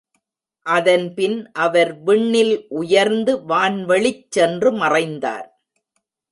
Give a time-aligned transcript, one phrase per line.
[0.65, 5.47] அதன்பின் அவர் விண்ணில் உயர்ந்து வான்வழிச் சென்று மறைந்தார்.